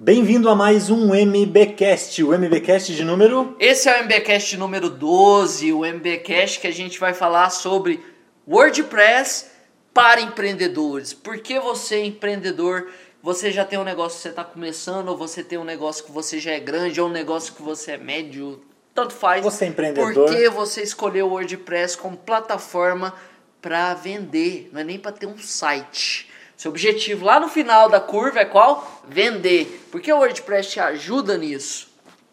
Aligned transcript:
Bem-vindo 0.00 0.48
a 0.48 0.54
mais 0.54 0.90
um 0.90 1.12
MBcast, 1.12 2.22
o 2.22 2.32
MBcast 2.32 2.94
de 2.94 3.02
número 3.02 3.56
Esse 3.58 3.88
é 3.88 4.00
o 4.00 4.04
MBcast 4.04 4.56
número 4.56 4.88
12, 4.88 5.72
o 5.72 5.84
MBcast 5.84 6.60
que 6.60 6.68
a 6.68 6.72
gente 6.72 7.00
vai 7.00 7.12
falar 7.12 7.50
sobre 7.50 8.00
WordPress 8.46 9.50
para 9.92 10.20
empreendedores. 10.20 11.12
Por 11.12 11.38
que 11.38 11.58
você 11.58 11.96
é 11.96 12.04
empreendedor? 12.04 12.86
Você 13.20 13.50
já 13.50 13.64
tem 13.64 13.76
um 13.76 13.82
negócio 13.82 14.18
que 14.18 14.22
você 14.22 14.28
está 14.28 14.44
começando, 14.44 15.08
ou 15.08 15.16
você 15.16 15.42
tem 15.42 15.58
um 15.58 15.64
negócio 15.64 16.04
que 16.04 16.12
você 16.12 16.38
já 16.38 16.52
é 16.52 16.60
grande, 16.60 17.00
ou 17.00 17.08
um 17.08 17.12
negócio 17.12 17.52
que 17.52 17.60
você 17.60 17.92
é 17.92 17.98
médio, 17.98 18.62
tanto 18.94 19.12
faz. 19.12 19.42
Você 19.42 19.64
é 19.64 19.68
empreendedor. 19.68 20.14
Por 20.14 20.32
que 20.32 20.48
você 20.48 20.80
escolheu 20.80 21.26
o 21.26 21.30
WordPress 21.30 21.98
como 21.98 22.16
plataforma 22.16 23.14
para 23.60 23.94
vender? 23.94 24.70
Não 24.72 24.80
é 24.80 24.84
nem 24.84 24.96
para 24.96 25.10
ter 25.10 25.26
um 25.26 25.36
site. 25.36 26.27
Seu 26.58 26.72
objetivo 26.72 27.24
lá 27.24 27.38
no 27.38 27.48
final 27.48 27.88
da 27.88 28.00
curva 28.00 28.40
é 28.40 28.44
qual? 28.44 29.00
Vender. 29.08 29.86
Porque 29.92 30.12
o 30.12 30.18
WordPress 30.18 30.72
te 30.72 30.80
ajuda 30.80 31.38
nisso. 31.38 31.88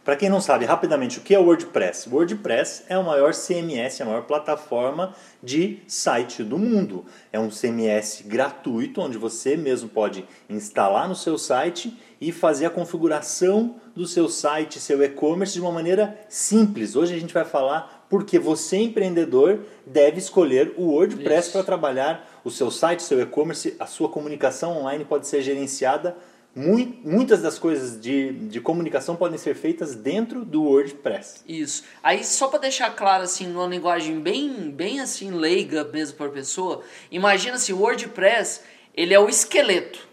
Para 0.06 0.16
quem 0.16 0.30
não 0.30 0.40
sabe, 0.40 0.66
rapidamente, 0.66 1.18
o 1.18 1.22
que 1.22 1.34
é 1.34 1.40
o 1.40 1.46
WordPress? 1.46 2.08
O 2.08 2.14
WordPress 2.14 2.84
é 2.88 2.96
o 2.96 3.04
maior 3.04 3.34
CMS, 3.34 4.00
a 4.00 4.06
maior 4.06 4.22
plataforma 4.22 5.16
de 5.42 5.80
site 5.88 6.44
do 6.44 6.60
mundo. 6.60 7.04
É 7.34 7.40
um 7.40 7.50
CMS 7.50 8.22
gratuito, 8.24 9.02
onde 9.02 9.18
você 9.18 9.58
mesmo 9.58 9.90
pode 9.90 10.24
instalar 10.48 11.10
no 11.10 11.16
seu 11.16 11.40
site 11.40 12.00
e 12.22 12.32
fazer 12.32 12.68
a 12.68 12.70
configuração 12.70 13.78
do 13.96 14.06
seu 14.06 14.30
site, 14.30 14.80
seu 14.80 15.04
e-commerce 15.04 15.56
de 15.56 15.62
uma 15.62 15.72
maneira 15.72 16.16
simples. 16.30 16.96
Hoje 16.96 17.16
a 17.16 17.20
gente 17.20 17.34
vai 17.34 17.44
falar 17.44 18.06
porque 18.08 18.38
você, 18.38 18.78
empreendedor, 18.78 19.62
deve 19.88 20.20
escolher 20.20 20.76
o 20.78 20.92
WordPress 20.92 21.50
para 21.50 21.64
trabalhar 21.64 22.30
o 22.44 22.52
seu 22.52 22.70
site, 22.70 23.02
seu 23.02 23.20
e-commerce, 23.20 23.76
a 23.80 23.88
sua 23.88 24.08
comunicação 24.08 24.78
online 24.78 25.04
pode 25.04 25.26
ser 25.26 25.42
gerenciada 25.42 26.16
muitas 26.56 27.42
das 27.42 27.60
coisas 27.60 28.00
de, 28.00 28.32
de 28.32 28.62
comunicação 28.62 29.16
podem 29.18 29.38
ser 29.38 29.56
feitas 29.56 29.94
dentro 29.94 30.46
do 30.46 30.64
WordPress. 30.64 31.42
Isso. 31.46 31.84
Aí 32.02 32.24
só 32.24 32.48
para 32.48 32.60
deixar 32.60 32.96
claro 32.96 33.24
assim, 33.24 33.48
numa 33.48 33.68
linguagem 33.68 34.22
bem, 34.22 34.72
bem 34.72 35.02
assim 35.02 35.32
leiga 35.32 35.84
mesmo 35.84 36.18
para 36.18 36.28
a 36.28 36.32
pessoa, 36.32 36.82
imagina 37.12 37.58
se 37.58 37.74
o 37.74 37.80
WordPress, 37.80 38.62
ele 38.96 39.14
é 39.14 39.20
o 39.20 39.28
esqueleto. 39.28 40.08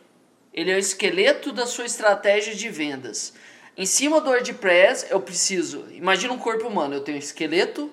Ele 0.53 0.71
é 0.71 0.75
o 0.75 0.79
esqueleto 0.79 1.53
da 1.53 1.65
sua 1.65 1.87
estratégia 1.87 2.55
de 2.55 2.69
vendas. 2.69 3.33
Em 3.77 3.87
cima 3.87 4.21
do 4.21 4.29
WordPress, 4.29 5.07
eu 5.11 5.21
preciso, 5.21 5.87
imagina 5.93 6.33
um 6.33 6.39
corpo 6.39 6.67
humano, 6.67 6.95
eu 6.95 7.01
tenho 7.01 7.17
esqueleto, 7.17 7.91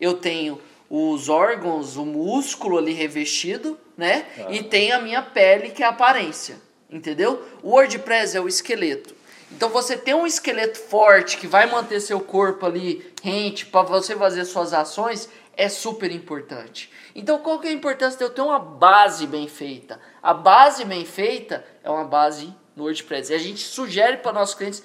eu 0.00 0.14
tenho 0.14 0.58
os 0.88 1.28
órgãos, 1.28 1.96
o 1.96 2.06
músculo 2.06 2.78
ali 2.78 2.92
revestido, 2.92 3.78
né? 3.96 4.24
Ah. 4.38 4.46
E 4.50 4.62
tem 4.62 4.92
a 4.92 5.00
minha 5.02 5.20
pele 5.20 5.70
que 5.70 5.82
é 5.82 5.86
a 5.86 5.90
aparência. 5.90 6.67
Entendeu? 6.90 7.46
O 7.62 7.70
WordPress 7.70 8.36
é 8.36 8.40
o 8.40 8.48
esqueleto. 8.48 9.14
Então 9.50 9.68
você 9.68 9.96
tem 9.96 10.14
um 10.14 10.26
esqueleto 10.26 10.78
forte 10.78 11.36
que 11.36 11.46
vai 11.46 11.66
manter 11.66 12.00
seu 12.00 12.20
corpo 12.20 12.66
ali 12.66 13.12
rente 13.22 13.66
para 13.66 13.82
você 13.82 14.14
fazer 14.14 14.44
suas 14.44 14.72
ações 14.72 15.28
é 15.56 15.68
super 15.68 16.10
importante. 16.12 16.90
Então 17.14 17.38
qual 17.38 17.58
que 17.58 17.66
é 17.66 17.70
a 17.70 17.74
importância 17.74 18.18
de 18.18 18.24
eu 18.24 18.30
ter 18.30 18.42
uma 18.42 18.58
base 18.58 19.26
bem 19.26 19.48
feita? 19.48 20.00
A 20.22 20.32
base 20.32 20.84
bem 20.84 21.04
feita 21.04 21.64
é 21.82 21.90
uma 21.90 22.04
base 22.04 22.54
no 22.76 22.84
WordPress. 22.84 23.32
E 23.32 23.34
a 23.34 23.38
gente 23.38 23.60
sugere 23.60 24.18
para 24.18 24.32
nossos 24.32 24.54
clientes 24.54 24.82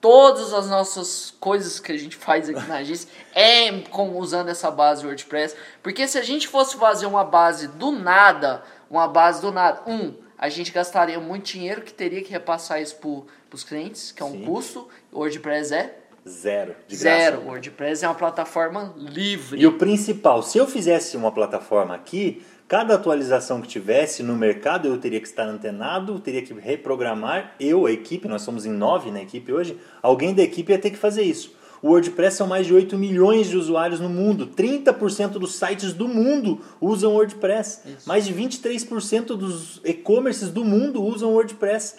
todas 0.00 0.52
as 0.52 0.68
nossas 0.68 1.34
coisas 1.40 1.80
que 1.80 1.90
a 1.90 1.96
gente 1.96 2.14
faz 2.14 2.48
aqui 2.48 2.66
na 2.68 2.76
agência 2.76 3.08
é 3.34 3.72
com, 3.90 4.18
usando 4.18 4.50
essa 4.50 4.70
base 4.70 5.04
WordPress. 5.04 5.56
Porque 5.82 6.06
se 6.06 6.18
a 6.18 6.22
gente 6.22 6.46
fosse 6.46 6.76
fazer 6.76 7.06
uma 7.06 7.24
base 7.24 7.68
do 7.68 7.90
nada, 7.90 8.62
uma 8.88 9.08
base 9.08 9.40
do 9.40 9.50
nada, 9.50 9.82
um, 9.86 10.14
a 10.44 10.48
gente 10.50 10.70
gastaria 10.70 11.18
muito 11.18 11.46
dinheiro 11.52 11.80
que 11.80 11.92
teria 11.92 12.22
que 12.22 12.30
repassar 12.30 12.78
isso 12.82 12.96
para 12.96 13.56
os 13.56 13.64
clientes, 13.64 14.12
que 14.12 14.22
é 14.22 14.26
um 14.26 14.32
Sim. 14.32 14.44
custo. 14.44 14.86
O 15.10 15.20
WordPress 15.20 15.72
é 15.72 15.94
Zero, 16.28 16.74
de 16.86 16.98
graça. 16.98 17.18
Zero. 17.18 17.40
O 17.40 17.46
WordPress 17.46 18.04
é 18.04 18.08
uma 18.08 18.14
plataforma 18.14 18.94
livre. 18.94 19.58
E 19.58 19.66
o 19.66 19.78
principal, 19.78 20.42
se 20.42 20.58
eu 20.58 20.66
fizesse 20.66 21.16
uma 21.16 21.32
plataforma 21.32 21.94
aqui, 21.94 22.42
cada 22.68 22.94
atualização 22.94 23.62
que 23.62 23.68
tivesse 23.68 24.22
no 24.22 24.36
mercado 24.36 24.86
eu 24.86 24.98
teria 24.98 25.18
que 25.18 25.26
estar 25.26 25.44
antenado, 25.44 26.18
teria 26.20 26.42
que 26.42 26.52
reprogramar. 26.52 27.54
Eu, 27.58 27.86
a 27.86 27.90
equipe, 27.90 28.28
nós 28.28 28.42
somos 28.42 28.66
em 28.66 28.70
nove 28.70 29.10
na 29.10 29.22
equipe 29.22 29.50
hoje, 29.50 29.80
alguém 30.02 30.34
da 30.34 30.42
equipe 30.42 30.72
ia 30.72 30.78
ter 30.78 30.90
que 30.90 30.98
fazer 30.98 31.22
isso. 31.22 31.54
O 31.84 31.88
WordPress 31.88 32.38
são 32.38 32.46
mais 32.46 32.66
de 32.66 32.72
8 32.72 32.96
milhões 32.96 33.46
de 33.46 33.58
usuários 33.58 34.00
no 34.00 34.08
mundo. 34.08 34.46
30% 34.46 35.32
dos 35.32 35.54
sites 35.54 35.92
do 35.92 36.08
mundo 36.08 36.62
usam 36.80 37.12
WordPress. 37.12 37.82
Isso. 37.84 38.08
Mais 38.08 38.24
de 38.24 38.32
23% 38.32 39.36
dos 39.36 39.82
e-commerces 39.84 40.48
do 40.48 40.64
mundo 40.64 41.04
usam 41.04 41.34
WordPress. 41.34 41.96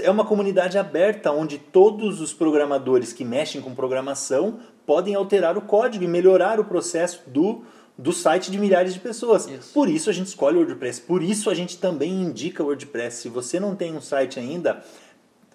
É 0.00 0.10
uma 0.10 0.24
comunidade 0.24 0.78
aberta 0.78 1.30
onde 1.32 1.58
todos 1.58 2.18
os 2.22 2.32
programadores 2.32 3.12
que 3.12 3.26
mexem 3.26 3.60
com 3.60 3.74
programação 3.74 4.58
podem 4.86 5.14
alterar 5.14 5.58
o 5.58 5.60
código 5.60 6.02
e 6.02 6.08
melhorar 6.08 6.58
o 6.58 6.64
processo 6.64 7.20
do, 7.26 7.60
do 7.98 8.14
site 8.14 8.50
de 8.50 8.56
milhares 8.56 8.94
de 8.94 9.00
pessoas. 9.00 9.46
Isso. 9.46 9.74
Por 9.74 9.90
isso 9.90 10.08
a 10.08 10.14
gente 10.14 10.28
escolhe 10.28 10.56
o 10.56 10.60
WordPress. 10.60 11.02
Por 11.02 11.22
isso 11.22 11.50
a 11.50 11.54
gente 11.54 11.76
também 11.76 12.22
indica 12.22 12.62
o 12.62 12.68
WordPress. 12.68 13.18
Se 13.18 13.28
você 13.28 13.60
não 13.60 13.76
tem 13.76 13.94
um 13.94 14.00
site 14.00 14.38
ainda, 14.38 14.82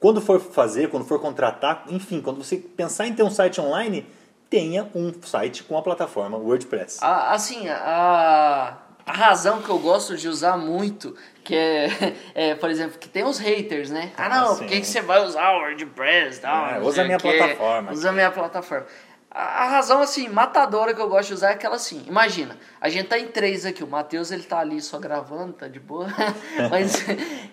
quando 0.01 0.19
for 0.19 0.41
fazer, 0.41 0.89
quando 0.89 1.05
for 1.05 1.21
contratar, 1.21 1.85
enfim, 1.87 2.19
quando 2.19 2.43
você 2.43 2.57
pensar 2.57 3.05
em 3.05 3.13
ter 3.13 3.21
um 3.21 3.29
site 3.29 3.61
online, 3.61 4.03
tenha 4.49 4.89
um 4.95 5.13
site 5.21 5.63
com 5.63 5.77
a 5.77 5.81
plataforma 5.83 6.37
WordPress. 6.39 6.97
Ah, 7.03 7.31
assim, 7.31 7.69
a, 7.69 8.77
a 9.05 9.11
razão 9.13 9.61
que 9.61 9.69
eu 9.69 9.77
gosto 9.77 10.17
de 10.17 10.27
usar 10.27 10.57
muito, 10.57 11.15
que 11.43 11.55
é, 11.55 12.15
é 12.33 12.55
por 12.55 12.71
exemplo, 12.71 12.97
que 12.97 13.07
tem 13.07 13.23
os 13.23 13.37
haters, 13.37 13.91
né? 13.91 14.11
Ah, 14.17 14.27
não, 14.27 14.53
ah, 14.53 14.55
por 14.55 14.65
que, 14.65 14.81
que 14.81 14.87
você 14.87 15.01
vai 15.01 15.23
usar 15.23 15.51
o 15.51 15.59
WordPress? 15.59 16.41
Tal, 16.41 16.67
é, 16.67 16.79
usa 16.79 17.03
a 17.03 17.05
minha 17.05 17.19
plataforma. 17.19 17.91
Usa 17.91 18.09
a 18.09 18.11
minha 18.11 18.31
plataforma. 18.31 18.87
A, 19.33 19.69
razão, 19.69 20.01
assim, 20.01 20.27
matadora 20.27 20.93
que 20.93 20.99
eu 20.99 21.07
gosto 21.07 21.29
de 21.29 21.35
usar 21.35 21.51
é 21.51 21.53
aquela 21.53 21.77
assim. 21.77 22.03
Imagina, 22.05 22.57
a 22.81 22.89
gente 22.89 23.07
tá 23.07 23.17
em 23.17 23.27
três 23.27 23.65
aqui. 23.65 23.81
O 23.81 23.87
Matheus, 23.87 24.29
ele 24.29 24.43
tá 24.43 24.59
ali 24.59 24.81
só 24.81 24.99
gravando, 24.99 25.53
tá 25.53 25.69
de 25.69 25.79
boa. 25.79 26.07
Mas 26.69 27.05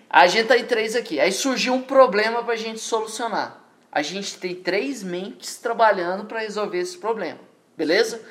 a 0.09 0.27
gente 0.27 0.47
tá 0.47 0.57
em 0.57 0.65
três 0.65 0.93
aqui. 0.93 1.21
Aí 1.21 1.31
surgiu 1.31 1.73
um 1.73 1.81
problema 1.81 2.43
pra 2.43 2.57
gente 2.57 2.81
solucionar. 2.81 3.61
A 3.89 4.01
gente 4.01 4.37
tem 4.37 4.55
três 4.55 5.01
mentes 5.01 5.55
trabalhando 5.55 6.25
para 6.25 6.39
resolver 6.41 6.79
esse 6.79 6.97
problema. 6.97 7.39
Beleza? 7.77 8.21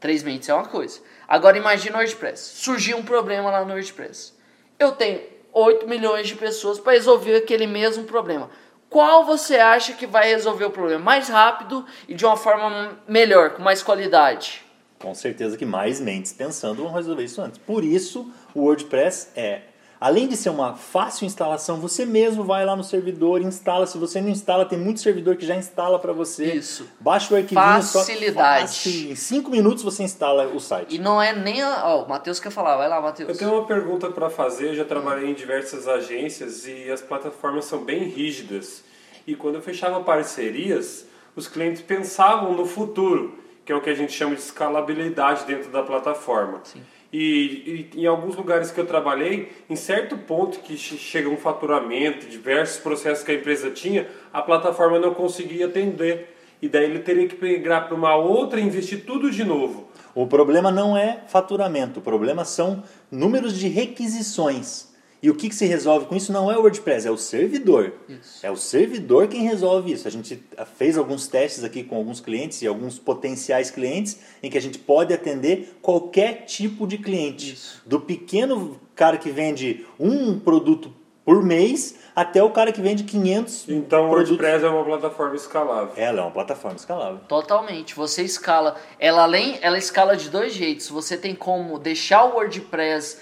Três 0.00 0.24
mentes 0.24 0.48
é 0.48 0.54
uma 0.54 0.66
coisa. 0.66 1.00
Agora 1.28 1.56
imagina 1.56 1.96
o 1.96 2.00
WordPress. 2.00 2.56
Surgiu 2.56 2.96
um 2.96 3.04
problema 3.04 3.52
lá 3.52 3.64
no 3.64 3.72
WordPress. 3.72 4.34
Eu 4.80 4.90
tenho 4.92 5.22
8 5.52 5.88
milhões 5.88 6.26
de 6.26 6.34
pessoas 6.34 6.80
para 6.80 6.94
resolver 6.94 7.36
aquele 7.36 7.68
mesmo 7.68 8.02
problema 8.02 8.50
qual 8.94 9.24
você 9.24 9.56
acha 9.56 9.92
que 9.94 10.06
vai 10.06 10.28
resolver 10.28 10.66
o 10.66 10.70
problema 10.70 11.02
mais 11.02 11.28
rápido 11.28 11.84
e 12.08 12.14
de 12.14 12.24
uma 12.24 12.36
forma 12.36 12.96
melhor, 13.08 13.50
com 13.50 13.60
mais 13.60 13.82
qualidade? 13.82 14.62
Com 15.00 15.12
certeza 15.12 15.56
que 15.56 15.66
mais 15.66 15.98
mentes 15.98 16.32
pensando 16.32 16.84
vão 16.84 16.92
resolver 16.92 17.24
isso 17.24 17.42
antes. 17.42 17.58
Por 17.58 17.82
isso, 17.82 18.32
o 18.54 18.60
WordPress 18.60 19.30
é 19.34 19.62
Além 20.00 20.28
de 20.28 20.36
ser 20.36 20.50
uma 20.50 20.74
fácil 20.74 21.24
instalação, 21.24 21.78
você 21.78 22.04
mesmo 22.04 22.44
vai 22.44 22.64
lá 22.64 22.76
no 22.76 22.84
servidor, 22.84 23.40
instala. 23.40 23.86
Se 23.86 23.96
você 23.96 24.20
não 24.20 24.28
instala, 24.28 24.64
tem 24.64 24.78
muito 24.78 25.00
servidor 25.00 25.36
que 25.36 25.46
já 25.46 25.56
instala 25.56 25.98
para 25.98 26.12
você. 26.12 26.52
Isso. 26.52 26.86
Baixa 27.00 27.32
o 27.32 27.36
arquivinho. 27.36 27.82
Facilidade. 27.82 28.68
Só 28.68 28.88
em 28.90 29.14
5 29.14 29.50
minutos 29.50 29.82
você 29.82 30.02
instala 30.02 30.46
o 30.48 30.60
site. 30.60 30.96
E 30.96 30.98
não 30.98 31.20
é 31.22 31.34
nem... 31.34 31.64
Ó, 31.64 32.04
o 32.04 32.08
Matheus 32.08 32.38
quer 32.38 32.50
falar. 32.50 32.76
Vai 32.76 32.88
lá, 32.88 33.00
Matheus. 33.00 33.30
Eu 33.30 33.36
tenho 33.36 33.52
uma 33.52 33.66
pergunta 33.66 34.10
para 34.10 34.28
fazer. 34.28 34.70
Eu 34.70 34.74
já 34.74 34.84
trabalhei 34.84 35.30
em 35.30 35.34
diversas 35.34 35.88
agências 35.88 36.66
e 36.66 36.90
as 36.90 37.00
plataformas 37.00 37.64
são 37.64 37.84
bem 37.84 38.04
rígidas. 38.04 38.84
E 39.26 39.34
quando 39.34 39.54
eu 39.54 39.62
fechava 39.62 40.00
parcerias, 40.00 41.06
os 41.34 41.48
clientes 41.48 41.80
pensavam 41.80 42.52
no 42.52 42.66
futuro, 42.66 43.38
que 43.64 43.72
é 43.72 43.74
o 43.74 43.80
que 43.80 43.88
a 43.88 43.94
gente 43.94 44.12
chama 44.12 44.34
de 44.34 44.42
escalabilidade 44.42 45.44
dentro 45.46 45.70
da 45.70 45.82
plataforma. 45.82 46.60
Sim. 46.64 46.82
E, 47.16 47.88
e, 47.94 48.00
em 48.00 48.06
alguns 48.06 48.34
lugares 48.34 48.72
que 48.72 48.80
eu 48.80 48.86
trabalhei, 48.86 49.52
em 49.70 49.76
certo 49.76 50.18
ponto 50.18 50.58
que 50.58 50.76
chega 50.76 51.28
um 51.28 51.36
faturamento, 51.36 52.26
diversos 52.26 52.78
processos 52.78 53.22
que 53.22 53.30
a 53.30 53.36
empresa 53.36 53.70
tinha, 53.70 54.08
a 54.32 54.42
plataforma 54.42 54.98
não 54.98 55.14
conseguia 55.14 55.66
atender. 55.66 56.36
E 56.60 56.68
daí 56.68 56.86
ele 56.86 56.98
teria 56.98 57.28
que 57.28 57.40
migrar 57.40 57.86
para 57.86 57.94
uma 57.94 58.16
outra 58.16 58.58
e 58.58 58.64
investir 58.64 59.04
tudo 59.06 59.30
de 59.30 59.44
novo. 59.44 59.88
O 60.12 60.26
problema 60.26 60.72
não 60.72 60.96
é 60.96 61.20
faturamento, 61.28 62.00
o 62.00 62.02
problema 62.02 62.44
são 62.44 62.82
números 63.12 63.56
de 63.56 63.68
requisições. 63.68 64.92
E 65.24 65.30
o 65.30 65.34
que, 65.34 65.48
que 65.48 65.54
se 65.54 65.64
resolve 65.64 66.04
com 66.04 66.14
isso 66.14 66.30
não 66.30 66.52
é 66.52 66.58
o 66.58 66.60
WordPress, 66.60 67.08
é 67.08 67.10
o 67.10 67.16
servidor. 67.16 67.94
Isso. 68.06 68.44
É 68.44 68.50
o 68.50 68.56
servidor 68.58 69.26
quem 69.26 69.40
resolve 69.40 69.90
isso. 69.90 70.06
A 70.06 70.10
gente 70.10 70.38
fez 70.76 70.98
alguns 70.98 71.26
testes 71.26 71.64
aqui 71.64 71.82
com 71.82 71.96
alguns 71.96 72.20
clientes 72.20 72.60
e 72.60 72.66
alguns 72.66 72.98
potenciais 72.98 73.70
clientes 73.70 74.18
em 74.42 74.50
que 74.50 74.58
a 74.58 74.60
gente 74.60 74.78
pode 74.78 75.14
atender 75.14 75.78
qualquer 75.80 76.44
tipo 76.44 76.86
de 76.86 76.98
cliente. 76.98 77.54
Isso. 77.54 77.80
Do 77.86 78.02
pequeno 78.02 78.78
cara 78.94 79.16
que 79.16 79.30
vende 79.30 79.86
um 79.98 80.38
produto 80.38 80.92
por 81.24 81.42
mês 81.42 81.94
até 82.14 82.42
o 82.42 82.50
cara 82.50 82.70
que 82.70 82.82
vende 82.82 83.02
500 83.02 83.68
Então 83.70 84.04
o 84.04 84.10
WordPress 84.10 84.62
é 84.62 84.68
uma 84.68 84.84
plataforma 84.84 85.34
escalável. 85.34 85.92
Ela 85.96 86.18
é 86.18 86.22
uma 86.22 86.30
plataforma 86.30 86.76
escalável. 86.76 87.20
Totalmente. 87.26 87.94
Você 87.94 88.22
escala. 88.22 88.76
Ela 88.98 89.22
além, 89.22 89.58
ela 89.62 89.78
escala 89.78 90.16
de 90.16 90.28
dois 90.28 90.52
jeitos. 90.52 90.90
Você 90.90 91.16
tem 91.16 91.34
como 91.34 91.78
deixar 91.78 92.24
o 92.24 92.34
WordPress 92.34 93.18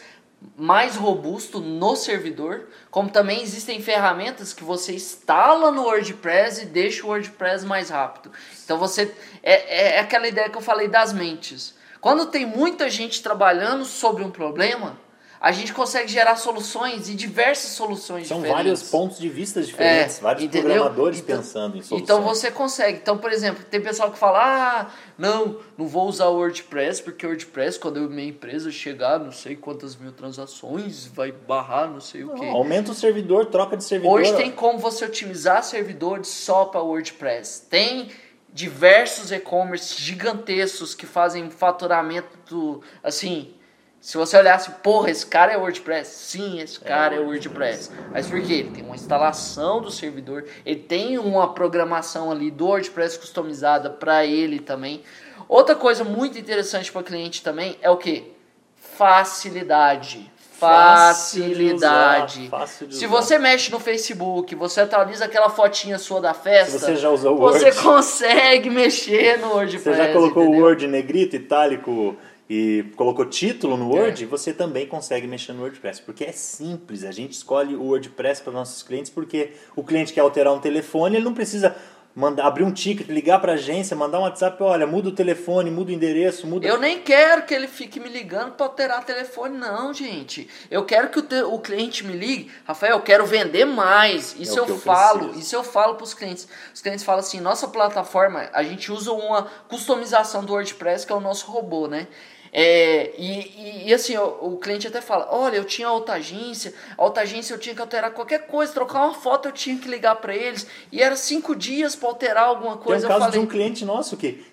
mais 0.56 0.96
robusto 0.96 1.60
no 1.60 1.96
servidor, 1.96 2.68
como 2.90 3.10
também 3.10 3.42
existem 3.42 3.80
ferramentas 3.82 4.52
que 4.52 4.64
você 4.64 4.94
instala 4.94 5.70
no 5.70 5.82
WordPress 5.82 6.62
e 6.62 6.66
deixa 6.66 7.04
o 7.04 7.08
WordPress 7.08 7.64
mais 7.64 7.90
rápido. 7.90 8.30
Então 8.64 8.78
você 8.78 9.14
é, 9.42 9.96
é 9.96 10.00
aquela 10.00 10.28
ideia 10.28 10.50
que 10.50 10.56
eu 10.56 10.62
falei 10.62 10.88
das 10.88 11.12
mentes. 11.12 11.74
Quando 12.00 12.26
tem 12.26 12.44
muita 12.44 12.90
gente 12.90 13.22
trabalhando 13.22 13.84
sobre 13.84 14.24
um 14.24 14.30
problema, 14.30 14.98
a 15.44 15.50
gente 15.50 15.72
consegue 15.74 16.06
gerar 16.06 16.36
soluções 16.36 17.08
e 17.08 17.14
diversas 17.14 17.72
soluções 17.72 18.28
São 18.28 18.36
diferentes. 18.40 18.64
vários 18.64 18.82
pontos 18.90 19.18
de 19.18 19.28
vista 19.28 19.60
diferentes, 19.60 20.18
É, 20.18 20.20
vários 20.20 20.44
entendeu? 20.44 20.70
programadores 20.70 21.18
Então- 21.18 21.36
pensando 21.38 21.76
em 21.76 21.82
soluções. 21.82 22.00
Então 22.02 22.22
você 22.22 22.48
consegue. 22.52 22.98
Então, 23.02 23.18
por 23.18 23.32
exemplo, 23.32 23.64
tem 23.68 23.80
pessoal 23.80 24.12
que 24.12 24.18
fala: 24.18 24.38
ah, 24.40 24.90
não, 25.18 25.58
não 25.76 25.88
vou 25.88 26.06
usar 26.06 26.28
o 26.28 26.36
WordPress, 26.36 27.02
porque 27.02 27.26
o 27.26 27.30
WordPress, 27.30 27.76
quando 27.76 27.96
eu, 27.96 28.08
minha 28.08 28.28
empresa 28.28 28.70
chegar, 28.70 29.18
não 29.18 29.32
sei 29.32 29.56
quantas 29.56 29.96
mil 29.96 30.12
transações, 30.12 31.06
vai 31.06 31.32
barrar 31.32 31.90
não 31.90 32.00
sei 32.00 32.22
o 32.22 32.34
quê. 32.34 32.46
Aumenta 32.46 32.92
o 32.92 32.94
servidor, 32.94 33.46
troca 33.46 33.76
de 33.76 33.82
servidor. 33.82 34.20
Hoje 34.20 34.32
tem 34.36 34.52
como 34.52 34.78
você 34.78 35.04
otimizar 35.04 35.64
servidores 35.64 36.28
só 36.28 36.66
para 36.66 36.80
WordPress. 36.82 37.66
Tem 37.68 38.10
diversos 38.54 39.32
e-commerce 39.32 40.00
gigantescos 40.00 40.94
que 40.94 41.04
fazem 41.06 41.50
faturamento 41.50 42.80
assim. 43.02 43.54
Se 44.02 44.16
você 44.16 44.36
olhasse, 44.36 44.68
porra, 44.82 45.12
esse 45.12 45.24
cara 45.24 45.52
é 45.52 45.56
WordPress. 45.56 46.10
Sim, 46.10 46.60
esse 46.60 46.80
cara 46.80 47.14
é 47.14 47.20
WordPress. 47.20 47.88
Mas 48.10 48.26
por 48.26 48.42
quê? 48.42 48.54
Ele 48.54 48.70
tem 48.72 48.84
uma 48.84 48.96
instalação 48.96 49.80
do 49.80 49.92
servidor, 49.92 50.44
ele 50.66 50.80
tem 50.80 51.18
uma 51.18 51.54
programação 51.54 52.28
ali 52.28 52.50
do 52.50 52.66
WordPress 52.66 53.16
customizada 53.16 53.88
para 53.88 54.26
ele 54.26 54.58
também. 54.58 55.04
Outra 55.48 55.76
coisa 55.76 56.02
muito 56.02 56.36
interessante 56.36 56.90
para 56.90 57.04
cliente 57.04 57.44
também 57.44 57.78
é 57.80 57.88
o 57.90 57.96
que? 57.96 58.32
Facilidade. 58.74 60.31
Facilidade. 60.66 62.48
fácil 62.48 62.90
Se 62.90 63.06
você 63.06 63.38
mexe 63.38 63.70
no 63.70 63.78
Facebook, 63.80 64.54
você 64.54 64.80
atualiza 64.80 65.24
aquela 65.24 65.50
fotinha 65.50 65.98
sua 65.98 66.20
da 66.20 66.34
festa. 66.34 66.78
Se 66.78 66.84
você 66.84 66.96
já 66.96 67.10
usou 67.10 67.34
o 67.34 67.38
Você 67.38 67.66
Word. 67.66 67.82
consegue 67.82 68.70
mexer 68.70 69.38
no 69.38 69.48
WordPress. 69.48 69.82
Você 69.82 69.94
já 69.94 70.12
colocou 70.12 70.46
o? 70.46 70.60
Word 70.60 70.86
negrito, 70.86 71.36
itálico 71.36 72.16
e 72.48 72.84
colocou 72.96 73.24
título 73.24 73.76
no 73.78 73.88
Word, 73.88 74.26
você 74.26 74.52
também 74.52 74.86
consegue 74.86 75.26
mexer 75.26 75.52
no 75.54 75.62
WordPress. 75.62 76.02
Porque 76.02 76.24
é 76.24 76.32
simples. 76.32 77.02
A 77.04 77.10
gente 77.10 77.32
escolhe 77.32 77.74
o 77.74 77.84
WordPress 77.84 78.42
para 78.42 78.52
nossos 78.52 78.82
clientes 78.82 79.10
porque 79.10 79.52
o 79.74 79.82
cliente 79.82 80.12
quer 80.12 80.20
alterar 80.20 80.52
um 80.52 80.58
telefone, 80.58 81.16
ele 81.16 81.24
não 81.24 81.32
precisa 81.34 81.74
mandar, 82.14 82.46
abrir 82.46 82.64
um 82.64 82.70
ticket, 82.72 83.08
ligar 83.08 83.40
para 83.40 83.52
a 83.52 83.54
agência, 83.54 83.96
mandar 83.96 84.18
um 84.18 84.22
WhatsApp, 84.22 84.62
olha, 84.62 84.86
muda 84.86 85.08
o 85.08 85.12
telefone, 85.12 85.70
muda 85.70 85.90
o 85.90 85.94
endereço, 85.94 86.46
muda... 86.46 86.66
Eu 86.66 86.78
nem 86.78 87.00
quero 87.00 87.42
que 87.44 87.54
ele 87.54 87.66
fique 87.66 87.98
me 87.98 88.08
ligando 88.08 88.52
para 88.52 88.66
alterar 88.66 89.04
telefone, 89.04 89.56
não, 89.56 89.92
gente. 89.94 90.48
Eu 90.70 90.84
quero 90.84 91.08
que 91.08 91.18
o, 91.18 91.22
te- 91.22 91.42
o 91.42 91.58
cliente 91.58 92.04
me 92.04 92.12
ligue. 92.12 92.50
Rafael, 92.64 92.96
eu 92.96 93.02
quero 93.02 93.24
vender 93.26 93.64
mais. 93.64 94.34
Isso 94.38 94.58
É 94.58 94.62
o 94.62 94.66
eu, 94.66 94.68
eu 94.74 94.78
falo. 94.78 95.18
preciso. 95.20 95.40
Isso 95.40 95.56
eu 95.56 95.64
falo 95.64 95.94
para 95.94 96.04
os 96.04 96.14
clientes. 96.14 96.46
Os 96.74 96.80
clientes 96.82 97.04
falam 97.04 97.20
assim: 97.20 97.40
nossa 97.40 97.66
plataforma, 97.68 98.48
a 98.52 98.62
gente 98.62 98.92
usa 98.92 99.10
uma 99.12 99.46
customização 99.68 100.44
do 100.44 100.52
WordPress, 100.52 101.06
que 101.06 101.12
é 101.12 101.16
o 101.16 101.20
nosso 101.20 101.50
robô, 101.50 101.86
né? 101.88 102.06
É, 102.54 103.12
e, 103.16 103.38
e- 103.40 103.88
e 103.88 103.94
assim, 103.94 104.14
o, 104.18 104.54
o 104.54 104.58
cliente 104.58 104.86
até 104.86 105.00
fala: 105.00 105.26
olha, 105.30 105.56
eu 105.56 105.64
tinha 105.64 105.88
alta 105.88 106.12
agência, 106.12 106.74
alta 106.98 107.22
agência 107.22 107.54
eu 107.54 107.58
tinha 107.58 107.74
que 107.74 107.80
alterar 107.80 108.10
qualquer 108.12 108.46
coisa, 108.46 108.72
trocar 108.74 109.04
uma 109.06 109.14
foto 109.14 109.48
eu 109.48 109.52
tinha 109.52 109.78
que 109.78 109.88
ligar 109.88 110.16
para 110.16 110.34
eles, 110.36 110.66
e 110.92 111.00
era 111.00 111.16
cinco 111.16 111.56
dias 111.56 111.96
para 111.96 112.08
alterar 112.10 112.44
alguma 112.44 112.76
Tem 112.76 112.84
coisa. 112.84 113.06
um 113.06 113.10
eu 113.10 113.14
caso 113.18 113.24
falei, 113.24 113.40
de 113.40 113.46
um 113.46 113.48
cliente 113.48 113.84
nosso 113.86 114.16
que 114.18 114.44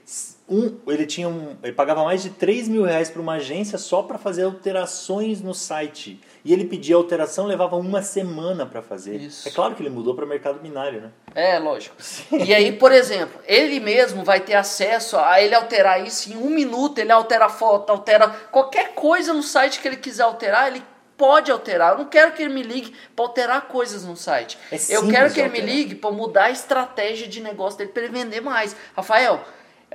um, 0.49 0.77
ele 0.87 1.05
tinha 1.05 1.29
um, 1.29 1.55
ele 1.61 1.73
pagava 1.73 2.03
mais 2.03 2.23
de 2.23 2.31
3 2.31 2.67
mil 2.67 2.83
reais 2.83 3.09
para 3.09 3.21
uma 3.21 3.33
agência 3.33 3.77
só 3.77 4.01
para 4.01 4.17
fazer 4.17 4.43
alterações 4.43 5.41
no 5.41 5.53
site. 5.53 6.19
E 6.43 6.53
ele 6.53 6.65
pedia 6.65 6.95
alteração, 6.95 7.45
levava 7.45 7.75
uma 7.75 8.01
semana 8.01 8.65
para 8.65 8.81
fazer. 8.81 9.17
Isso. 9.17 9.47
É 9.47 9.51
claro 9.51 9.75
que 9.75 9.81
ele 9.83 9.89
mudou 9.89 10.15
para 10.15 10.25
mercado 10.25 10.59
binário, 10.59 11.01
né? 11.01 11.11
É, 11.35 11.59
lógico. 11.59 11.95
E 12.31 12.53
aí, 12.53 12.71
por 12.71 12.91
exemplo, 12.91 13.39
ele 13.45 13.79
mesmo 13.79 14.23
vai 14.23 14.39
ter 14.39 14.55
acesso 14.55 15.17
a 15.17 15.41
ele 15.41 15.53
alterar 15.53 16.05
isso 16.05 16.31
em 16.31 16.37
um 16.37 16.49
minuto, 16.49 16.97
ele 16.99 17.11
altera 17.11 17.45
a 17.45 17.49
foto, 17.49 17.89
altera 17.91 18.29
qualquer 18.51 18.93
coisa 18.93 19.33
no 19.33 19.43
site 19.43 19.79
que 19.79 19.87
ele 19.87 19.97
quiser 19.97 20.23
alterar, 20.23 20.67
ele 20.67 20.81
pode 21.17 21.51
alterar. 21.51 21.91
Eu 21.91 21.97
não 21.99 22.05
quero 22.05 22.31
que 22.31 22.41
ele 22.41 22.53
me 22.53 22.63
ligue 22.63 22.95
para 23.13 23.25
alterar 23.25 23.61
coisas 23.67 24.05
no 24.05 24.15
site. 24.15 24.57
É 24.71 24.77
Eu 24.89 25.07
quero 25.09 25.31
que 25.33 25.41
ele 25.41 25.49
me 25.49 25.59
alterar. 25.59 25.75
ligue 25.75 25.95
para 25.95 26.11
mudar 26.11 26.45
a 26.45 26.51
estratégia 26.51 27.27
de 27.27 27.41
negócio 27.41 27.77
dele 27.77 27.91
para 27.91 28.03
ele 28.03 28.13
vender 28.13 28.39
mais. 28.39 28.75
Rafael, 28.95 29.43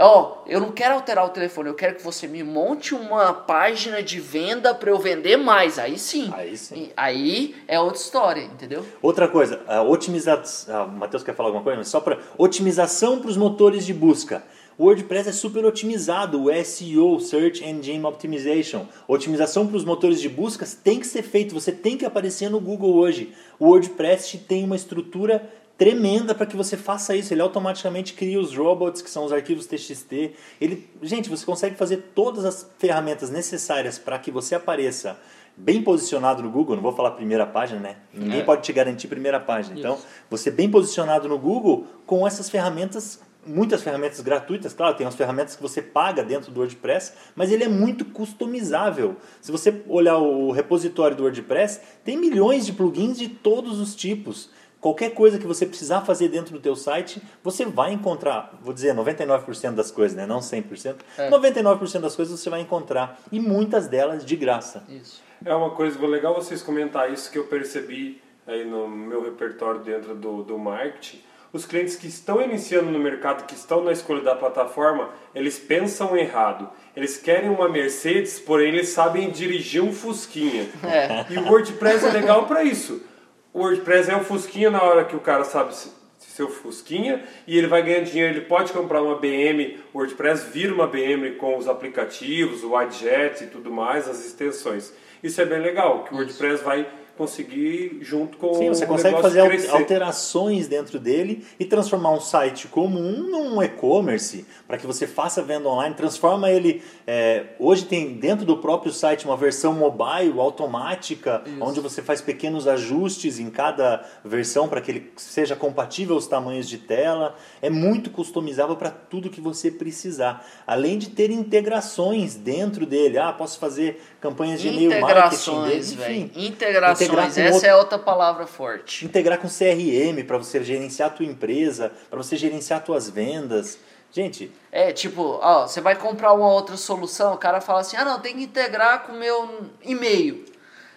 ó, 0.02 0.38
eu 0.46 0.60
não 0.60 0.72
quero 0.72 0.94
alterar 0.94 1.24
o 1.24 1.30
telefone, 1.30 1.68
eu 1.68 1.74
quero 1.74 1.94
que 1.94 2.02
você 2.02 2.26
me 2.26 2.42
monte 2.42 2.94
uma 2.94 3.32
página 3.32 4.02
de 4.02 4.18
venda 4.18 4.74
para 4.74 4.90
eu 4.90 4.98
vender 4.98 5.36
mais. 5.36 5.78
Aí 5.78 5.98
sim. 5.98 6.30
Aí 6.34 6.56
sim. 6.56 6.90
Aí 6.96 7.54
é 7.68 7.78
outra 7.78 8.00
história, 8.00 8.42
entendeu? 8.42 8.84
Outra 9.00 9.28
coisa, 9.28 9.60
a 9.66 9.82
otimização. 9.82 10.74
Ah, 10.74 10.86
Matheus 10.86 11.22
quer 11.22 11.34
falar 11.34 11.50
alguma 11.50 11.62
coisa? 11.62 11.78
Mas 11.78 11.88
só 11.88 12.00
para 12.00 12.18
otimização 12.36 13.20
para 13.20 13.30
os 13.30 13.36
motores 13.36 13.86
de 13.86 13.94
busca. 13.94 14.42
O 14.76 14.86
WordPress 14.86 15.28
é 15.28 15.32
super 15.32 15.64
otimizado, 15.64 16.42
o 16.42 16.64
SEO, 16.64 17.20
Search 17.20 17.64
Engine 17.64 18.04
Optimization. 18.04 18.86
Otimização 19.06 19.68
para 19.68 19.76
os 19.76 19.84
motores 19.84 20.20
de 20.20 20.28
busca 20.28 20.66
tem 20.82 20.98
que 20.98 21.06
ser 21.06 21.22
feito, 21.22 21.54
você 21.54 21.70
tem 21.70 21.96
que 21.96 22.04
aparecer 22.04 22.50
no 22.50 22.58
Google 22.58 22.92
hoje. 22.92 23.32
O 23.60 23.66
WordPress 23.66 24.36
tem 24.38 24.64
uma 24.64 24.74
estrutura 24.74 25.48
tremenda 25.76 26.34
para 26.34 26.46
que 26.46 26.56
você 26.56 26.76
faça 26.76 27.14
isso. 27.16 27.32
Ele 27.34 27.42
automaticamente 27.42 28.14
cria 28.14 28.38
os 28.38 28.56
robots, 28.56 29.02
que 29.02 29.10
são 29.10 29.24
os 29.24 29.32
arquivos 29.32 29.66
TXT. 29.66 30.32
Ele, 30.60 30.88
gente, 31.02 31.28
você 31.28 31.44
consegue 31.44 31.76
fazer 31.76 32.10
todas 32.14 32.44
as 32.44 32.70
ferramentas 32.78 33.30
necessárias 33.30 33.98
para 33.98 34.18
que 34.18 34.30
você 34.30 34.54
apareça 34.54 35.18
bem 35.56 35.82
posicionado 35.82 36.42
no 36.42 36.50
Google. 36.50 36.76
Não 36.76 36.82
vou 36.82 36.92
falar 36.92 37.12
primeira 37.12 37.46
página, 37.46 37.80
né? 37.80 37.96
Ninguém 38.12 38.40
É. 38.40 38.44
pode 38.44 38.62
te 38.62 38.72
garantir 38.72 39.08
primeira 39.08 39.38
página. 39.38 39.78
Então, 39.78 39.98
você 40.28 40.50
bem 40.50 40.68
posicionado 40.70 41.28
no 41.28 41.38
Google 41.38 41.86
com 42.06 42.26
essas 42.26 42.48
ferramentas 42.50 43.20
muitas 43.46 43.82
ferramentas 43.82 44.20
gratuitas, 44.20 44.72
claro, 44.72 44.96
tem 44.96 45.04
umas 45.04 45.14
ferramentas 45.14 45.54
que 45.54 45.60
você 45.60 45.82
paga 45.82 46.22
dentro 46.24 46.50
do 46.50 46.60
WordPress, 46.60 47.12
mas 47.36 47.52
ele 47.52 47.62
é 47.62 47.68
muito 47.68 48.02
customizável. 48.06 49.16
Se 49.40 49.52
você 49.52 49.82
olhar 49.86 50.16
o 50.16 50.50
repositório 50.50 51.14
do 51.14 51.24
WordPress, 51.24 51.80
tem 52.02 52.16
milhões 52.16 52.64
de 52.64 52.72
plugins 52.72 53.18
de 53.18 53.28
todos 53.28 53.78
os 53.78 53.94
tipos. 53.94 54.48
Qualquer 54.84 55.14
coisa 55.14 55.38
que 55.38 55.46
você 55.46 55.64
precisar 55.64 56.02
fazer 56.02 56.28
dentro 56.28 56.52
do 56.52 56.60
teu 56.60 56.76
site, 56.76 57.22
você 57.42 57.64
vai 57.64 57.94
encontrar, 57.94 58.52
vou 58.60 58.74
dizer 58.74 58.94
99% 58.94 59.70
das 59.70 59.90
coisas, 59.90 60.14
né? 60.14 60.26
não 60.26 60.40
100%, 60.40 60.96
É. 61.16 61.30
99% 61.30 62.00
das 62.00 62.14
coisas 62.14 62.38
você 62.38 62.50
vai 62.50 62.60
encontrar 62.60 63.18
e 63.32 63.40
muitas 63.40 63.88
delas 63.88 64.22
de 64.26 64.36
graça. 64.36 64.84
Isso. 64.90 65.22
É 65.42 65.54
uma 65.54 65.70
coisa 65.70 65.98
legal 66.06 66.34
vocês 66.34 66.60
comentar 66.60 67.10
isso 67.10 67.30
que 67.32 67.38
eu 67.38 67.44
percebi 67.44 68.20
aí 68.46 68.66
no 68.66 68.86
meu 68.86 69.24
repertório 69.24 69.80
dentro 69.80 70.14
do, 70.14 70.42
do 70.42 70.58
marketing. 70.58 71.22
Os 71.50 71.64
clientes 71.64 71.96
que 71.96 72.06
estão 72.06 72.42
iniciando 72.42 72.90
no 72.90 72.98
mercado, 72.98 73.46
que 73.46 73.54
estão 73.54 73.82
na 73.82 73.90
escolha 73.90 74.20
da 74.20 74.34
plataforma, 74.34 75.08
eles 75.34 75.58
pensam 75.58 76.14
errado. 76.14 76.68
Eles 76.94 77.16
querem 77.16 77.48
uma 77.48 77.70
Mercedes, 77.70 78.38
porém 78.38 78.68
eles 78.68 78.90
sabem 78.90 79.30
dirigir 79.30 79.82
um 79.82 79.94
Fusquinha. 79.94 80.68
É. 80.82 81.24
E 81.32 81.38
o 81.38 81.48
WordPress 81.48 82.04
é 82.04 82.10
legal 82.10 82.44
para 82.44 82.62
isso. 82.62 83.13
O 83.54 83.60
WordPress 83.60 84.10
é 84.10 84.16
um 84.16 84.24
Fusquinha 84.24 84.68
na 84.68 84.82
hora 84.82 85.04
que 85.04 85.14
o 85.14 85.20
cara 85.20 85.44
sabe 85.44 85.74
se- 85.76 85.92
seu 86.18 86.48
Fusquinha 86.50 87.22
e 87.46 87.56
ele 87.56 87.68
vai 87.68 87.80
ganhar 87.82 88.00
dinheiro. 88.00 88.32
Ele 88.34 88.40
pode 88.46 88.72
comprar 88.72 89.00
uma 89.00 89.14
BM, 89.16 89.78
o 89.92 89.98
WordPress 89.98 90.50
vira 90.50 90.74
uma 90.74 90.88
BM 90.88 91.36
com 91.36 91.56
os 91.56 91.68
aplicativos, 91.68 92.64
o 92.64 92.74
widget 92.74 93.44
e 93.44 93.46
tudo 93.46 93.70
mais, 93.70 94.08
as 94.08 94.26
extensões. 94.26 94.92
Isso 95.22 95.40
é 95.40 95.44
bem 95.44 95.60
legal, 95.60 96.02
que 96.02 96.12
o 96.12 96.16
WordPress 96.16 96.64
vai 96.64 96.84
conseguir 97.16 97.98
junto 98.02 98.36
com 98.38 98.54
Sim, 98.54 98.68
você 98.68 98.84
o 98.84 98.88
consegue 98.88 99.20
fazer 99.20 99.46
crescer. 99.46 99.70
alterações 99.70 100.68
dentro 100.68 100.98
dele 100.98 101.44
e 101.58 101.64
transformar 101.64 102.10
um 102.12 102.20
site 102.20 102.68
comum 102.68 103.28
num 103.30 103.62
e-commerce 103.62 104.44
para 104.66 104.76
que 104.76 104.86
você 104.86 105.06
faça 105.06 105.42
venda 105.42 105.68
online. 105.68 105.94
Transforma 105.94 106.50
ele. 106.50 106.82
é, 107.06 107.44
hoje 107.58 107.84
tem 107.84 108.14
dentro 108.14 108.44
do 108.44 108.56
próprio 108.58 108.92
site 108.92 109.24
uma 109.24 109.36
versão 109.36 109.72
mobile 109.72 110.38
automática, 110.38 111.42
onde 111.60 111.80
você 111.80 112.02
faz 112.02 112.20
pequenos 112.20 112.66
ajustes 112.66 113.38
em 113.38 113.50
cada 113.50 114.04
versão 114.24 114.68
para 114.68 114.80
que 114.80 114.90
ele 114.90 115.12
seja 115.16 115.54
compatível 115.56 116.14
aos 116.14 116.26
tamanhos 116.26 116.68
de 116.68 116.78
tela. 116.78 117.36
É 117.62 117.70
muito 117.70 118.10
customizável 118.10 118.76
para 118.76 118.90
tudo 118.90 119.30
que 119.30 119.40
você 119.40 119.70
precisar. 119.70 120.44
Além 120.66 120.98
de 120.98 121.10
ter 121.10 121.30
integrações 121.30 122.34
dentro 122.34 122.86
dele. 122.86 123.18
Ah, 123.18 123.32
posso 123.32 123.58
fazer 123.58 124.02
campanhas 124.20 124.60
de 124.60 124.68
e-mail 124.68 125.00
marketing 125.00 125.62
dele. 125.62 125.78
Enfim, 125.78 126.30
Integrações, 126.34 127.03
integrar 127.04 127.24
com 127.32 127.40
essa 127.40 127.52
outro- 127.54 127.68
é 127.68 127.76
outra 127.76 127.98
palavra 127.98 128.46
forte. 128.46 129.04
integrar 129.04 129.38
com 129.38 129.48
CRM 129.48 130.22
para 130.26 130.38
você 130.38 130.62
gerenciar 130.62 131.08
a 131.10 131.12
tua 131.12 131.26
empresa, 131.26 131.92
para 132.10 132.16
você 132.16 132.36
gerenciar 132.36 132.82
tuas 132.82 133.08
vendas. 133.08 133.78
Gente, 134.10 134.52
É, 134.70 134.92
tipo, 134.92 135.40
ó, 135.42 135.66
você 135.66 135.80
vai 135.80 135.96
comprar 135.96 136.32
uma 136.32 136.48
outra 136.48 136.76
solução, 136.76 137.34
o 137.34 137.36
cara 137.38 137.60
fala 137.60 137.80
assim, 137.80 137.96
ah 137.96 138.04
não, 138.04 138.20
tem 138.20 138.34
que 138.36 138.42
integrar 138.44 139.02
com 139.04 139.12
o 139.12 139.16
meu 139.16 139.66
e-mail. 139.82 140.44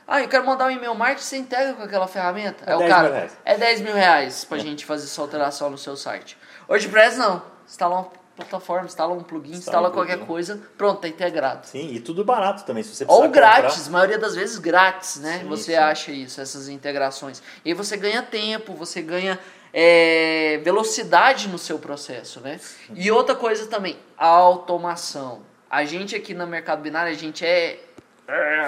Ah, 0.08 0.22
eu 0.22 0.28
quero 0.30 0.46
mandar 0.46 0.68
um 0.68 0.72
e-mail 0.72 0.94
marketing, 0.96 1.24
você 1.24 1.38
integra 1.38 1.74
com 1.74 1.84
aquela 1.84 2.08
ferramenta? 2.08 2.64
É 2.66 2.70
Aí 2.70 2.76
o 2.76 2.80
10 2.80 2.90
cara, 2.92 3.04
mil 3.10 3.14
reais. 3.14 3.38
é 3.44 3.58
10 3.58 3.82
mil 3.82 3.94
reais 3.94 4.46
pra 4.46 4.58
gente 4.60 4.86
fazer 4.86 5.06
essa 5.06 5.20
alteração 5.22 5.70
no 5.70 5.78
seu 5.78 5.98
site. 5.98 6.38
WordPress 6.70 7.18
não, 7.18 7.42
instalar 7.68 8.00
uma 8.00 8.12
plataforma, 8.38 8.86
instala 8.86 9.13
um 9.13 9.24
plugin, 9.24 9.53
instala, 9.53 9.89
um 9.89 9.91
qualquer 9.91 10.13
plugin. 10.17 10.27
coisa, 10.27 10.62
pronto, 10.77 11.01
tá 11.01 11.08
integrado. 11.08 11.65
Sim, 11.67 11.89
e 11.91 12.00
tudo 12.00 12.24
barato 12.24 12.63
também. 12.63 12.84
Se 12.84 12.96
você 12.96 13.03
precisar 13.03 13.24
Ou 13.25 13.29
grátis, 13.29 13.75
comprar- 13.77 13.91
maioria 13.91 14.17
das 14.20 14.36
vezes 14.36 14.58
grátis, 14.60 15.17
né? 15.17 15.39
Sim, 15.39 15.48
você 15.48 15.72
sim. 15.72 15.77
acha 15.77 16.12
isso, 16.12 16.39
essas 16.39 16.70
integrações. 16.70 17.41
E 17.65 17.70
aí 17.70 17.74
você 17.74 17.98
ganha 17.98 18.22
tempo, 18.22 18.74
você 18.75 19.01
ganha 19.01 19.39
é, 19.74 20.62
velocidade 20.63 21.48
no 21.50 21.58
seu 21.58 21.79
processo, 21.79 22.39
né? 22.39 22.60
E 22.94 23.12
outra 23.12 23.36
coisa 23.36 23.65
também, 23.67 23.98
automação. 24.17 25.41
A 25.70 25.84
gente 25.84 26.15
aqui 26.15 26.34
no 26.34 26.48
mercado 26.48 26.82
binário, 26.82 27.12
a 27.12 27.15
gente 27.17 27.46
é 27.46 27.79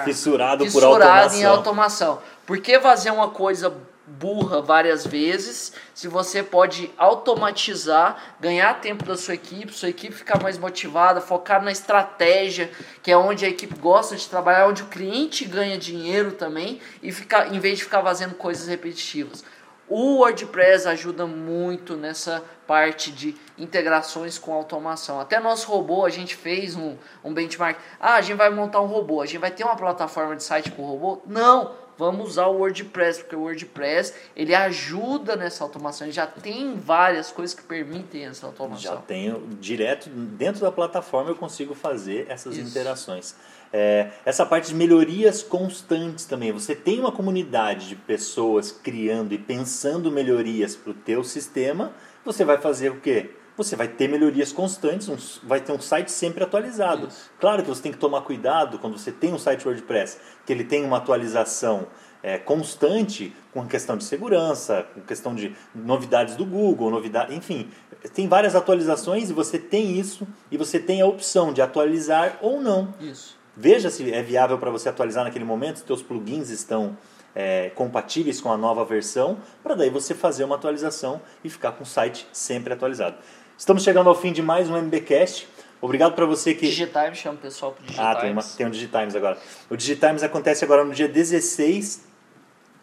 Fissurado, 0.04 0.64
por 0.64 0.70
fissurado 0.72 1.02
automação. 1.04 1.40
em 1.40 1.44
automação. 1.44 2.22
Por 2.46 2.58
que 2.58 2.80
fazer 2.80 3.10
uma 3.10 3.28
coisa 3.30 3.72
burra 4.10 4.60
várias 4.60 5.06
vezes 5.06 5.72
se 5.94 6.08
você 6.08 6.42
pode 6.42 6.90
automatizar, 6.96 8.34
ganhar 8.40 8.80
tempo 8.80 9.04
da 9.04 9.16
sua 9.16 9.34
equipe, 9.34 9.72
sua 9.72 9.88
equipe 9.88 10.14
ficar 10.14 10.42
mais 10.42 10.58
motivada, 10.58 11.20
focar 11.20 11.62
na 11.62 11.70
estratégia, 11.70 12.70
que 13.02 13.10
é 13.10 13.16
onde 13.16 13.44
a 13.44 13.48
equipe 13.48 13.78
gosta 13.78 14.16
de 14.16 14.28
trabalhar, 14.28 14.66
onde 14.66 14.82
o 14.82 14.86
cliente 14.86 15.44
ganha 15.44 15.78
dinheiro 15.78 16.32
também, 16.32 16.80
e 17.02 17.12
ficar, 17.12 17.54
em 17.54 17.58
vez 17.60 17.78
de 17.78 17.84
ficar 17.84 18.02
fazendo 18.02 18.34
coisas 18.34 18.66
repetitivas. 18.66 19.44
O 19.88 20.18
WordPress 20.18 20.86
ajuda 20.86 21.26
muito 21.26 21.96
nessa 21.96 22.44
parte 22.64 23.10
de 23.10 23.34
integrações 23.58 24.38
com 24.38 24.54
automação. 24.54 25.18
Até 25.18 25.40
nosso 25.40 25.68
robô, 25.68 26.04
a 26.04 26.10
gente 26.10 26.36
fez 26.36 26.76
um, 26.76 26.96
um 27.24 27.34
benchmark. 27.34 27.76
Ah, 27.98 28.14
a 28.14 28.20
gente 28.20 28.36
vai 28.36 28.48
montar 28.50 28.80
um 28.80 28.86
robô, 28.86 29.20
a 29.20 29.26
gente 29.26 29.40
vai 29.40 29.50
ter 29.50 29.64
uma 29.64 29.74
plataforma 29.74 30.36
de 30.36 30.44
site 30.44 30.70
com 30.70 30.82
robô? 30.82 31.20
Não! 31.26 31.74
Vamos 32.00 32.30
usar 32.30 32.46
o 32.46 32.56
WordPress, 32.56 33.20
porque 33.20 33.36
o 33.36 33.40
WordPress 33.40 34.14
ele 34.34 34.54
ajuda 34.54 35.36
nessa 35.36 35.62
automação. 35.62 36.06
Ele 36.06 36.14
já 36.14 36.26
tem 36.26 36.74
várias 36.74 37.30
coisas 37.30 37.54
que 37.54 37.62
permitem 37.62 38.24
essa 38.24 38.40
Já 38.40 38.46
automação. 38.46 39.02
tenho 39.06 39.46
direto 39.60 40.08
dentro 40.08 40.62
da 40.62 40.72
plataforma 40.72 41.28
eu 41.28 41.36
consigo 41.36 41.74
fazer 41.74 42.24
essas 42.30 42.56
Isso. 42.56 42.70
interações. 42.70 43.34
É, 43.70 44.12
essa 44.24 44.46
parte 44.46 44.68
de 44.68 44.74
melhorias 44.74 45.42
constantes 45.42 46.24
também. 46.24 46.50
Você 46.52 46.74
tem 46.74 46.98
uma 47.00 47.12
comunidade 47.12 47.88
de 47.88 47.96
pessoas 47.96 48.72
criando 48.72 49.34
e 49.34 49.38
pensando 49.38 50.10
melhorias 50.10 50.74
para 50.74 50.92
o 50.92 50.94
teu 50.94 51.22
sistema. 51.22 51.92
Você 52.24 52.46
vai 52.46 52.56
fazer 52.56 52.90
o 52.90 52.98
quê? 52.98 53.30
Você 53.56 53.76
vai 53.76 53.88
ter 53.88 54.08
melhorias 54.08 54.52
constantes, 54.52 55.40
vai 55.42 55.60
ter 55.60 55.72
um 55.72 55.80
site 55.80 56.10
sempre 56.10 56.42
atualizado. 56.42 57.08
Isso. 57.08 57.30
Claro 57.38 57.62
que 57.62 57.68
você 57.68 57.82
tem 57.82 57.92
que 57.92 57.98
tomar 57.98 58.22
cuidado 58.22 58.78
quando 58.78 58.98
você 58.98 59.12
tem 59.12 59.32
um 59.32 59.38
site 59.38 59.66
WordPress, 59.66 60.18
que 60.46 60.52
ele 60.52 60.64
tem 60.64 60.84
uma 60.84 60.96
atualização 60.96 61.86
é, 62.22 62.38
constante 62.38 63.34
com 63.52 63.66
questão 63.66 63.96
de 63.96 64.04
segurança, 64.04 64.86
com 64.94 65.00
questão 65.00 65.34
de 65.34 65.54
novidades 65.74 66.36
do 66.36 66.44
Google, 66.44 66.90
novidade, 66.90 67.34
enfim, 67.34 67.70
tem 68.14 68.28
várias 68.28 68.54
atualizações 68.54 69.30
e 69.30 69.32
você 69.32 69.58
tem 69.58 69.98
isso 69.98 70.26
e 70.50 70.56
você 70.56 70.78
tem 70.78 71.00
a 71.00 71.06
opção 71.06 71.52
de 71.52 71.60
atualizar 71.60 72.38
ou 72.40 72.60
não. 72.60 72.94
Isso. 73.00 73.38
Veja 73.56 73.90
se 73.90 74.10
é 74.12 74.22
viável 74.22 74.58
para 74.58 74.70
você 74.70 74.88
atualizar 74.88 75.24
naquele 75.24 75.44
momento, 75.44 75.80
se 75.80 75.84
teus 75.84 76.02
plugins 76.02 76.50
estão 76.50 76.96
é, 77.34 77.70
compatíveis 77.74 78.40
com 78.40 78.52
a 78.52 78.56
nova 78.56 78.84
versão, 78.84 79.38
para 79.62 79.74
daí 79.74 79.90
você 79.90 80.14
fazer 80.14 80.44
uma 80.44 80.56
atualização 80.56 81.20
e 81.44 81.50
ficar 81.50 81.72
com 81.72 81.84
o 81.84 81.86
site 81.86 82.26
sempre 82.32 82.72
atualizado. 82.72 83.16
Estamos 83.56 83.82
chegando 83.82 84.08
ao 84.08 84.14
fim 84.14 84.32
de 84.32 84.42
mais 84.42 84.68
um 84.70 84.76
MBcast. 84.76 85.46
Obrigado 85.80 86.14
para 86.14 86.26
você 86.26 86.54
que 86.54 86.66
Digitimes, 86.66 87.18
chama 87.18 87.36
o 87.36 87.40
pessoal 87.40 87.72
pro 87.72 87.82
Digitimes. 87.82 88.16
ah, 88.16 88.20
tem, 88.20 88.32
uma, 88.32 88.42
tem 88.42 88.66
um 88.66 88.70
Digitimes 88.70 89.14
agora. 89.14 89.38
O 89.68 89.76
Digitimes 89.76 90.22
acontece 90.22 90.64
agora 90.64 90.84
no 90.84 90.92
dia 90.92 91.08
16 91.08 92.04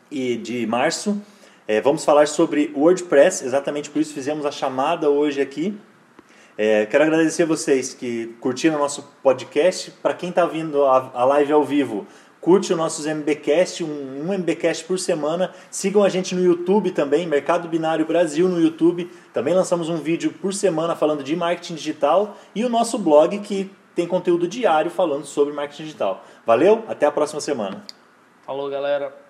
e 0.10 0.38
de 0.38 0.66
março. 0.66 1.22
É, 1.68 1.82
vamos 1.82 2.06
falar 2.06 2.28
sobre 2.28 2.72
WordPress, 2.76 3.44
exatamente 3.44 3.90
por 3.90 4.02
isso 4.02 4.14
fizemos 4.14 4.46
a 4.46 4.52
chamada 4.52 5.10
hoje 5.10 5.42
aqui. 5.42 5.78
É, 6.58 6.88
quero 6.88 7.04
agradecer 7.04 7.46
vocês 7.46 7.94
que 7.94 8.36
curtiram 8.40 8.78
o 8.78 8.80
nosso 8.80 9.04
podcast. 9.22 9.92
Para 10.02 10.16
quem 10.16 10.30
está 10.30 10.44
vindo 10.46 10.84
a, 10.86 11.12
a 11.14 11.26
live 11.26 11.54
ao 11.54 11.64
vivo, 11.64 12.08
curte 12.48 12.72
os 12.72 12.80
nossos 12.80 13.06
MBcast, 13.06 13.84
um, 13.84 14.30
um 14.30 14.34
MBcast 14.34 14.86
por 14.86 14.98
semana. 14.98 15.54
Sigam 15.70 16.02
a 16.02 16.08
gente 16.08 16.34
no 16.34 16.42
YouTube 16.42 16.92
também, 16.92 17.28
Mercado 17.28 17.68
Binário 17.68 18.06
Brasil 18.06 18.48
no 18.48 18.58
YouTube. 18.58 19.12
Também 19.34 19.54
lançamos 19.54 19.90
um 19.90 19.98
vídeo 19.98 20.32
por 20.42 20.54
semana 20.54 20.96
falando 20.96 21.26
de 21.26 21.36
marketing 21.36 21.76
digital 21.76 22.38
e 22.56 22.64
o 22.64 22.70
nosso 22.70 22.98
blog 22.98 23.38
que 23.40 23.70
tem 23.94 24.08
conteúdo 24.08 24.48
diário 24.48 24.90
falando 24.90 25.26
sobre 25.26 25.54
marketing 25.54 25.84
digital. 25.84 26.24
Valeu, 26.46 26.86
até 26.88 27.06
a 27.06 27.12
próxima 27.12 27.42
semana. 27.42 27.84
Falou, 28.46 28.70
galera. 28.70 29.27